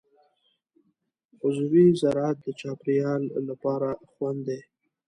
عضوي 1.43 1.85
زراعت 2.01 2.37
د 2.43 2.47
چاپېریال 2.59 3.23
لپاره 3.49 3.89
خوندي 4.11 4.59
دی. 4.61 4.69